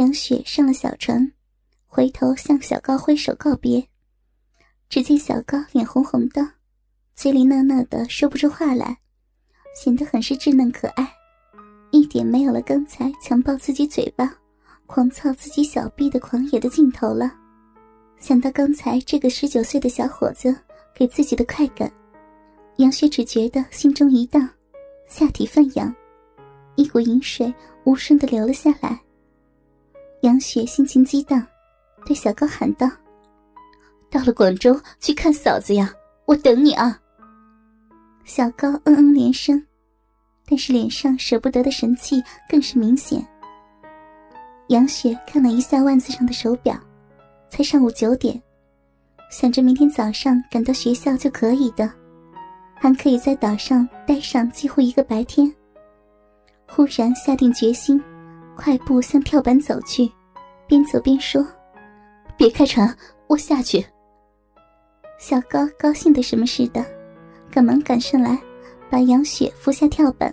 [0.00, 1.30] 杨雪上了小船，
[1.86, 3.86] 回头向小高挥手告别。
[4.88, 6.52] 只见小高脸红红的，
[7.14, 8.98] 嘴里讷讷的说不出话来，
[9.76, 11.06] 显得很是稚嫩可爱，
[11.90, 14.34] 一点没有了刚才强暴自己嘴巴、
[14.86, 17.30] 狂操自己小臂的狂野的劲头了。
[18.16, 20.56] 想到刚才这个十九岁的小伙子
[20.94, 21.92] 给自己的快感，
[22.76, 24.48] 杨雪只觉得心中一荡，
[25.06, 25.94] 下体泛痒，
[26.76, 27.52] 一股淫水
[27.84, 28.98] 无声的流了下来。
[30.22, 31.44] 杨雪心情激荡，
[32.04, 32.90] 对小高喊道。
[34.10, 35.92] 到了广州去看嫂子呀，
[36.26, 37.00] 我等你啊。
[38.24, 39.64] 小高嗯嗯连声，
[40.46, 43.26] 但是脸上舍不得的神气更是明显。
[44.68, 46.78] 杨雪看了一下腕子上的手表，
[47.48, 48.40] 才上午九点，
[49.30, 51.90] 想着明天早上赶到学校就可以的，
[52.74, 55.52] 还可以在岛上待上几乎一个白天。
[56.68, 58.00] 忽然下定决心，
[58.56, 60.08] 快步向跳板走去，
[60.70, 61.44] 边走边说
[62.38, 63.84] ：“别开船，我下去。”
[65.18, 66.86] 小高高兴的什么似的，
[67.50, 68.40] 赶忙赶上来，
[68.88, 70.32] 把杨雪扶下跳板。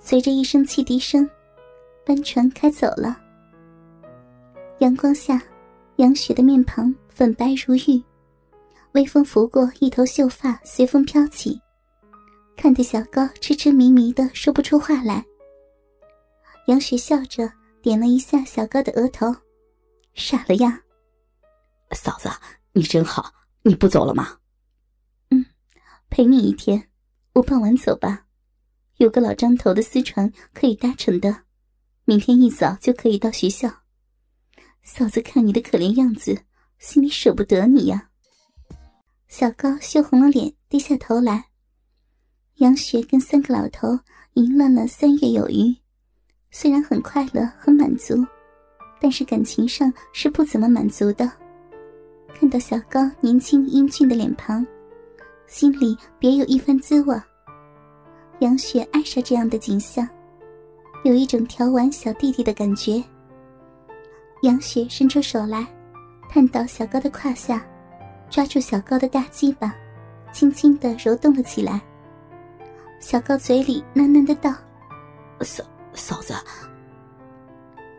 [0.00, 1.30] 随着一声汽笛声，
[2.04, 3.16] 帆船开走了。
[4.80, 5.40] 阳光下，
[5.98, 8.02] 杨雪的面庞粉白如玉，
[8.94, 11.56] 微风拂过一头秀发，随风飘起，
[12.56, 15.24] 看得小高痴痴迷迷的说不出话来。
[16.66, 17.48] 杨雪笑着
[17.86, 19.32] 点了一下小高的额头，
[20.12, 20.82] 傻了呀，
[21.92, 22.28] 嫂子，
[22.72, 23.32] 你真好。
[23.62, 24.38] 你不走了吗？
[25.30, 25.46] 嗯，
[26.10, 26.90] 陪你一天。
[27.34, 28.26] 我傍晚走吧，
[28.96, 31.44] 有个老张头的私船可以搭乘的，
[32.04, 33.72] 明天一早就可以到学校。
[34.82, 36.42] 嫂子看你的可怜样子，
[36.80, 38.10] 心里舍不得你呀。
[39.28, 41.50] 小高羞红了脸，低下头来。
[42.56, 44.00] 杨雪跟三个老头
[44.32, 45.76] 淫乱了三月有余，
[46.50, 48.24] 虽然很快乐、很满足，
[49.00, 51.30] 但是感情上是不怎么满足的。
[52.34, 54.66] 看到小高年轻英俊的脸庞，
[55.46, 57.14] 心里别有一番滋味。
[58.40, 60.06] 杨雪爱上这样的景象，
[61.04, 63.02] 有一种调玩小弟弟的感觉。
[64.42, 65.66] 杨雪伸出手来，
[66.28, 67.66] 探到小高的胯下，
[68.28, 69.74] 抓住小高的大鸡巴，
[70.32, 71.80] 轻轻的揉动了起来。
[73.00, 74.52] 小高嘴里喃喃的道
[75.40, 75.64] ：“嫂
[75.96, 76.34] 嫂子。”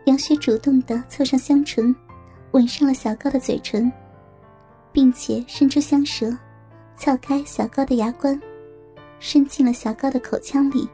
[0.06, 1.94] 杨雪主动的凑上香唇，
[2.52, 3.92] 吻上了小高的嘴唇。
[4.90, 6.36] 并且伸出香舌，
[6.96, 8.40] 撬开小高的牙关，
[9.20, 10.88] 伸进了小高的口腔里。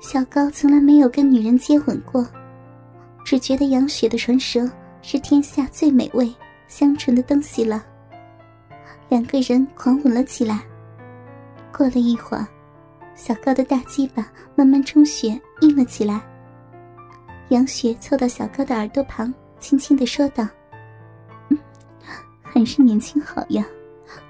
[0.00, 2.26] 小高从来没有跟女人接吻过，
[3.24, 6.30] 只觉得杨雪的唇舌是天下最美味、
[6.68, 7.82] 香醇的东西了。
[9.08, 10.60] 两个人狂吻了起来。
[11.72, 12.46] 过了一会儿，
[13.20, 14.26] 小高的大鸡巴
[14.56, 16.22] 慢慢充血，硬了起来。
[17.50, 20.48] 杨雪凑到小高的耳朵旁，轻轻的说道。
[21.50, 21.58] 嗯
[22.42, 23.62] 还是年轻好呀，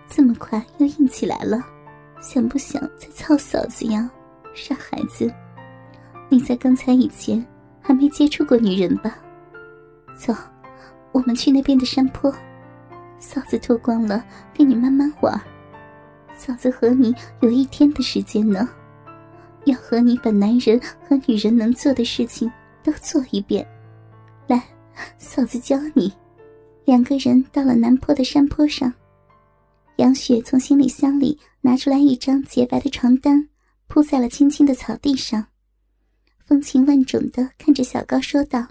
[0.09, 1.65] 这么快又硬起来了，
[2.21, 4.11] 想不想再操嫂子呀？
[4.55, 5.33] 傻孩子，
[6.29, 7.47] 你在刚才以前
[7.81, 9.17] 还没接触过女人吧？
[10.19, 10.35] 走，
[11.13, 12.35] 我们去那边的山坡，
[13.21, 15.41] 嫂子脱光了，给你慢慢玩。
[16.37, 18.69] 嫂子和你有一天的时间呢，
[19.71, 22.51] 要和你把男人和女人能做的事情
[22.83, 23.67] 都做一遍。
[24.49, 24.63] 来，
[25.17, 26.13] 嫂子教你。
[26.85, 28.93] 两个人到了南坡的山坡上，
[29.97, 33.49] 杨雪从行李箱里拿出来一张洁白的床单，
[33.87, 35.47] 铺在了青青的草地上，
[36.45, 38.67] 风情万种的看着小高说道：“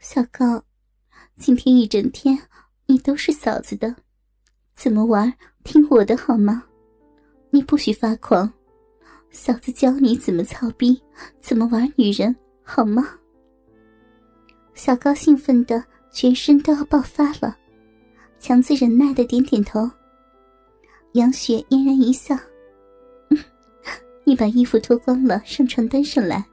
[0.00, 0.64] 小高，
[1.36, 2.36] 今天一整天
[2.86, 3.94] 你都是嫂子的，
[4.74, 6.64] 怎么玩听我的好吗？
[7.50, 8.52] 你不许发狂，
[9.30, 11.00] 嫂子教你怎么操逼，
[11.40, 13.08] 怎么玩女人好吗？”
[14.74, 15.84] 小高兴奋的。
[16.10, 17.54] 全身都要爆发了，
[18.40, 19.88] 强自忍耐的点点头。
[21.12, 22.34] 杨雪嫣然一笑
[24.24, 26.44] ：“你把衣服脱光了，上床单上来。”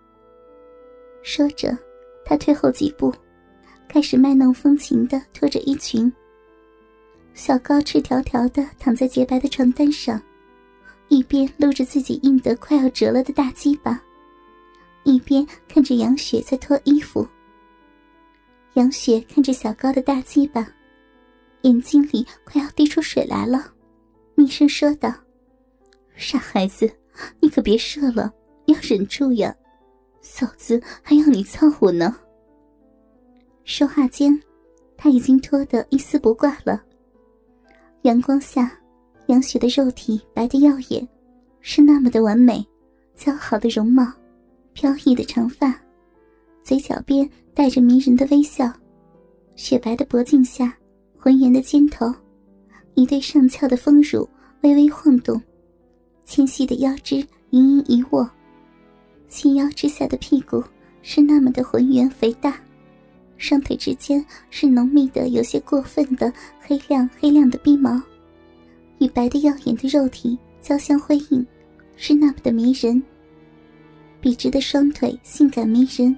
[1.24, 1.76] 说着，
[2.26, 3.12] 他退后几步，
[3.88, 6.12] 开始卖弄风情的脱着衣裙。
[7.34, 10.22] 小高赤条条的躺在洁白的床单上，
[11.08, 14.02] 一边搂着自己硬得快要折了的大鸡巴，
[15.04, 17.28] 一边看着杨雪在脱衣服。
[18.74, 20.68] 杨雪看着小高的大鸡巴，
[21.62, 23.72] 眼睛里快要滴出水来了，
[24.36, 25.14] 低声说道
[26.16, 26.92] ：“傻孩子，
[27.40, 28.34] 你可别射了，
[28.66, 29.56] 要忍住呀，
[30.22, 32.18] 嫂子还要你操我呢。”
[33.64, 34.38] 说话间，
[34.98, 36.84] 他已经脱得一丝不挂了。
[38.02, 38.78] 阳光下，
[39.28, 41.08] 杨雪的肉体白得耀眼，
[41.62, 42.66] 是那么的完美，
[43.18, 44.06] 姣好的容貌，
[44.74, 45.76] 飘逸的长发。
[46.64, 48.72] 嘴角边带着迷人的微笑，
[49.56, 50.76] 雪白的脖颈下，
[51.18, 52.14] 浑圆的肩头，
[52.94, 54.28] 一对上翘的丰乳
[54.62, 55.42] 微微晃动，
[56.24, 57.18] 纤细的腰肢
[57.52, 58.30] 盈盈一握，
[59.28, 60.64] 细腰之下的屁股
[61.02, 62.60] 是那么的浑圆肥大，
[63.38, 68.02] 双腿之间是浓密的有些过分的黑亮黑亮的逼毛，
[69.00, 71.46] 与白的耀眼的肉体交相辉映，
[71.96, 73.02] 是那么的迷人。
[74.22, 76.18] 笔直的双腿性感迷人，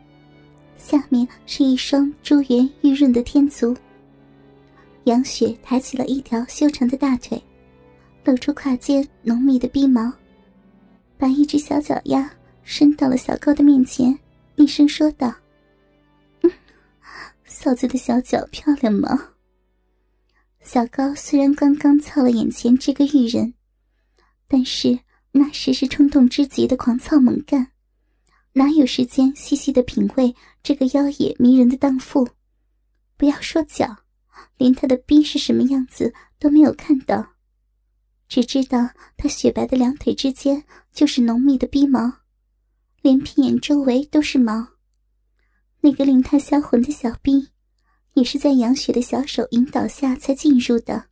[0.78, 3.76] 下面是一双珠圆玉润的天足。
[5.04, 7.42] 杨雪抬起了一条修长的大腿，
[8.24, 10.12] 露出胯间浓密的逼毛，
[11.18, 12.30] 把一只小脚丫
[12.64, 14.18] 伸到了小高的面前，
[14.56, 15.34] 厉声说道
[17.46, 19.30] ：“嫂子的小脚漂亮吗？”
[20.68, 23.54] 小高虽然刚刚操了眼前这个玉人，
[24.50, 25.00] 但是
[25.32, 27.72] 那时是冲动之极的狂操猛干。
[28.52, 32.28] 哪有时间细细的品味这个妖冶迷人的荡妇？
[33.16, 33.96] 不要说脚，
[34.58, 37.26] 连他的逼是什么样子都没有看到，
[38.28, 42.12] 只知道他雪白的两腿之间就是浓密的逼毛，
[43.02, 44.68] 连屁眼周围都是毛。
[45.80, 47.52] 那个令他销魂的小逼，
[48.18, 51.06] 也是在杨雪的小手引导下才进入的。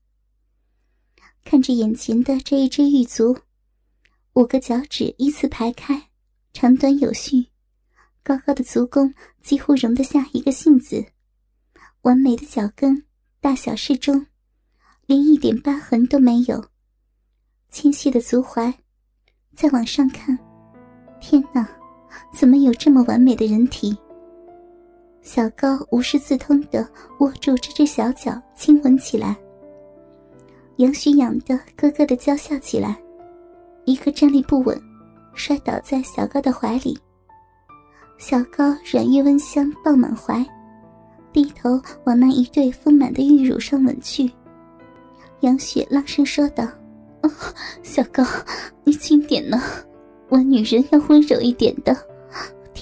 [1.43, 3.37] 看着眼前的这一只玉足，
[4.33, 6.09] 五个脚趾依次排开。
[6.51, 7.45] 长短有序，
[8.23, 9.13] 高高的足弓
[9.43, 11.05] 几乎容得下一个杏子，
[12.01, 13.05] 完美的脚跟
[13.39, 14.25] 大小适中，
[15.05, 16.69] 连一点疤痕都没有。
[17.69, 18.73] 纤细的足踝，
[19.53, 20.35] 再往上看，
[21.19, 21.69] 天哪，
[22.33, 23.95] 怎么有这么完美的人体？
[25.25, 26.87] 小高无师自通的
[27.19, 29.35] 握住这只小脚，亲吻起来。
[30.75, 32.95] 杨雪痒的咯咯的娇笑起来，
[33.85, 34.79] 一个站立不稳。
[35.33, 36.95] 摔倒在小高的怀里，
[38.19, 40.45] 小高软玉温香抱满怀，
[41.33, 44.31] 低头往那一对丰满的玉乳上吻去。
[45.39, 46.63] 杨雪浪声说道
[47.23, 47.31] ：“哦，
[47.81, 48.23] 小高，
[48.83, 49.59] 你轻点呢，
[50.29, 51.97] 我女人要温柔一点的，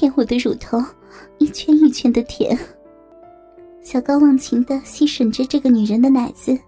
[0.03, 0.83] 舔我的乳头，
[1.37, 2.59] 一圈一圈的舔。”
[3.81, 6.59] 小高忘情的吸吮着这个女人的奶子，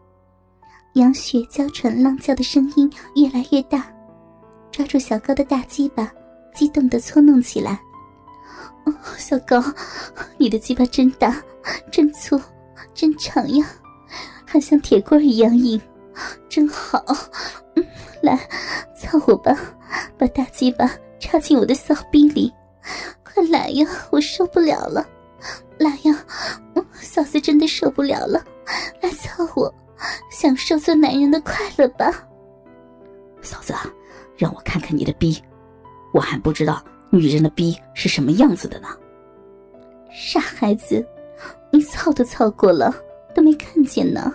[0.94, 3.94] 杨雪娇喘浪叫的声音越来越大。
[4.72, 6.10] 抓住小高的大鸡巴，
[6.54, 7.78] 激动的搓弄起来。
[8.86, 9.62] 哦，小高，
[10.38, 11.44] 你的鸡巴真大，
[11.92, 12.40] 真粗，
[12.94, 13.68] 真长呀，
[14.46, 15.82] 还像铁棍一样硬，
[16.48, 17.04] 真好。
[17.76, 17.86] 嗯，
[18.24, 18.40] 来，
[18.98, 19.54] 操我吧，
[20.18, 20.90] 把大鸡巴
[21.20, 22.54] 插进我的骚逼里，
[23.36, 25.06] 快来呀，我受不了了。
[25.78, 26.26] 来呀，
[26.94, 28.42] 嫂子真的受不了了，
[29.02, 29.72] 来操我，
[30.32, 32.26] 享受做男人的快乐吧，
[33.42, 33.74] 嫂子。
[34.38, 35.42] 让我看看你的逼，
[36.14, 38.88] 我还不知道女人的逼是什么样子的呢。
[40.10, 41.06] 傻孩子，
[41.72, 42.94] 你操都操过了，
[43.34, 44.34] 都没看见呢。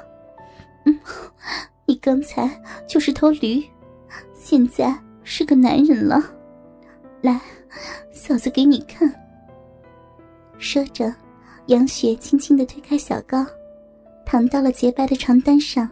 [0.84, 1.00] 嗯，
[1.86, 2.48] 你刚才
[2.86, 3.62] 就是头驴，
[4.34, 6.22] 现在是个男人了。
[7.20, 7.38] 来，
[8.12, 9.12] 嫂子给你看。
[10.58, 11.14] 说着，
[11.66, 13.46] 杨雪轻轻的推开小高，
[14.26, 15.88] 躺到了洁白的床单上，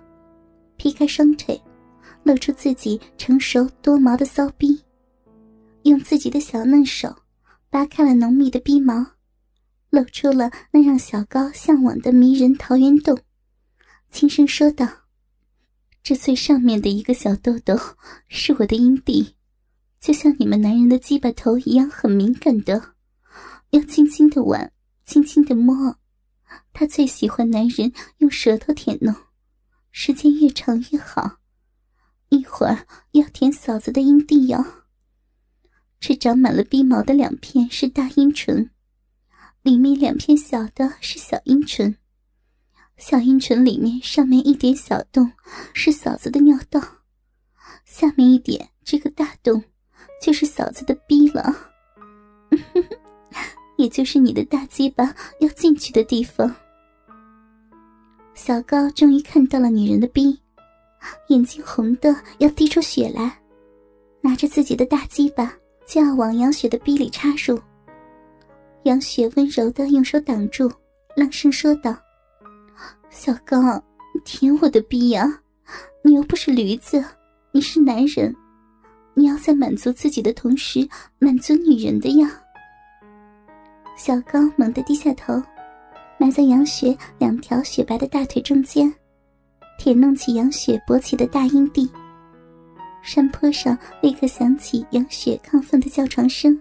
[0.77, 1.61] 劈开双腿。
[2.25, 4.83] 露出自己成熟多毛的骚逼，
[5.85, 7.15] 用自己的小嫩手
[7.71, 9.07] 扒开了浓密的逼毛，
[9.89, 13.19] 露出了那让小高向往的迷人桃源洞，
[14.11, 14.87] 轻声说道
[16.03, 17.75] ：“这最上面的一个小豆豆
[18.29, 19.35] 是我的阴蒂，
[20.01, 22.95] 就像你们男人的鸡巴头一样很敏感的，
[23.71, 24.73] 要轻轻的玩，
[25.05, 25.99] 轻轻的摸。
[26.73, 29.15] 他最喜欢男人用舌头舔弄，
[29.91, 31.39] 时间越长越好。”
[32.31, 34.65] 一会儿要舔嫂子的阴蒂哟。
[35.99, 38.71] 这长满了逼毛的两片是大阴唇，
[39.63, 41.97] 里面两片小的是小阴唇。
[42.97, 45.33] 小阴唇里面上面一点小洞
[45.73, 46.81] 是嫂子的尿道，
[47.85, 49.65] 下面一点这个大洞
[50.21, 51.55] 就是嫂子的逼了，
[53.77, 56.55] 也就是你的大鸡巴要进去的地方。
[58.35, 60.39] 小高终于看到了女人的逼。
[61.29, 63.41] 眼睛红的要滴出血来，
[64.21, 65.55] 拿着自己的大鸡巴
[65.87, 67.61] 就要往杨雪的逼里插入。
[68.83, 70.69] 杨雪温柔的用手挡住，
[71.15, 71.97] 浪声说道
[73.11, 73.81] ：“小高，
[74.25, 75.41] 舔我的逼呀！
[76.03, 77.05] 你又不是驴子，
[77.53, 78.35] 你是男人，
[79.19, 82.31] 你要在满足自己的同时满足女人的呀。”
[83.99, 85.43] 小高猛地低下头，
[86.19, 88.95] 埋在杨雪两条雪白的大腿中间。
[89.77, 91.91] 舔弄起杨雪勃起的大阴蒂，
[93.03, 96.57] 山坡上立刻响起杨雪亢奋的叫床声。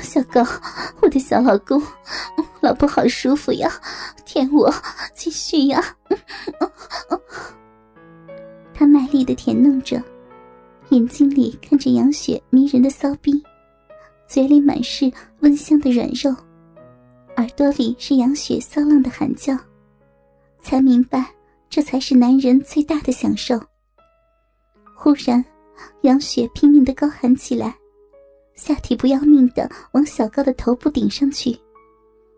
[0.00, 0.42] 小高，
[1.02, 1.82] 我的小老公，
[2.62, 3.70] 老婆好舒服呀，
[4.24, 4.72] 舔我，
[5.14, 5.82] 继续呀！
[8.74, 10.02] 他卖力的舔弄着，
[10.90, 13.42] 眼睛里看着杨雪迷人的骚逼，
[14.26, 15.10] 嘴里满是
[15.40, 16.30] 温香的软肉，
[17.36, 19.56] 耳朵里是杨雪骚浪的喊叫，
[20.60, 21.26] 才明白
[21.68, 23.58] 这才是男人最大的享受。
[24.94, 25.44] 忽然，
[26.02, 27.74] 杨雪拼命的高喊起来。
[28.54, 31.58] 下体不要命的往小高的头部顶上去，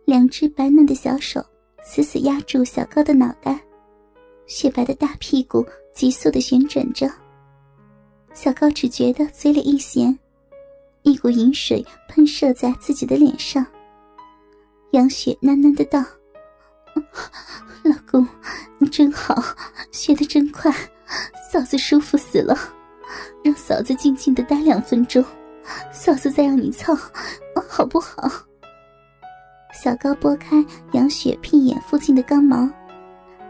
[0.07, 1.45] 两只白嫩的小手
[1.85, 3.61] 死死压住小高的脑袋，
[4.47, 5.63] 雪白的大屁股
[5.93, 7.07] 急速的旋转着。
[8.37, 10.17] 小高只觉得嘴里一咸，
[11.01, 13.67] 一股淫水喷射在自己的脸上。
[14.91, 16.05] 杨雪喃喃的道
[17.83, 18.29] ：“老公，
[18.77, 19.43] 你真好，
[19.91, 20.71] 学的真快，
[21.51, 22.55] 嫂子舒服死了，
[23.43, 25.25] 让嫂子静静的待两分钟。”
[25.91, 26.95] 嫂子再让你操，
[27.67, 28.31] 好不好？
[29.73, 30.63] 小高拨开
[30.93, 32.69] 杨雪屁眼附近的钢毛，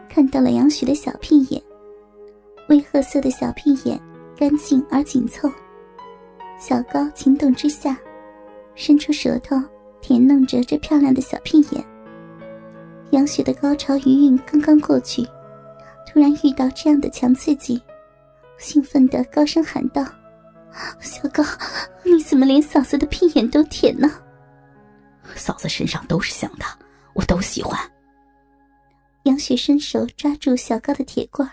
[0.09, 1.61] 看到了杨雪的小屁眼，
[2.69, 4.01] 微褐色的小屁眼，
[4.39, 5.51] 干净而紧凑。
[6.59, 7.99] 小高情动之下，
[8.75, 9.57] 伸出舌头
[10.01, 11.85] 舔弄着这漂亮的小屁眼。
[13.11, 15.23] 杨雪的高潮余韵刚刚过去，
[16.07, 17.81] 突然遇到这样的强刺激，
[18.59, 20.05] 兴奋的高声喊道。
[21.01, 21.43] 小高，
[22.05, 24.11] 你怎么连嫂子的屁眼都舔呢？
[25.35, 26.65] 嫂子身上都是香的，
[27.15, 27.79] 我都喜欢。
[29.23, 31.53] 杨雪伸手抓住小高的铁棍儿，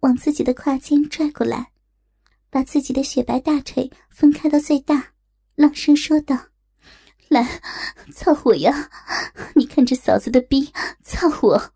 [0.00, 1.70] 往自己的胯间拽过来，
[2.50, 5.12] 把自己的雪白大腿分开到最大，
[5.54, 6.36] 朗声说道
[7.28, 7.60] ：“来，
[8.12, 8.90] 操我呀！
[9.54, 10.72] 你看着嫂子的逼，
[11.04, 11.72] 操我！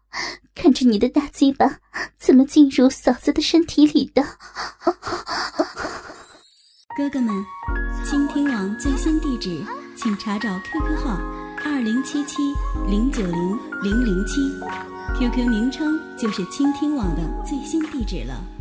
[0.54, 1.78] 看着你的大鸡巴
[2.18, 4.22] 怎么进入嫂子的身体里的。”
[6.96, 7.34] 哥哥们，
[8.04, 9.64] 倾听网最新地址，
[9.96, 11.20] 请查找 QQ 号
[11.64, 12.54] 二零七七
[12.88, 14.40] 零九零零零七
[15.18, 18.53] ，QQ 名称就是倾听网的最新地址了。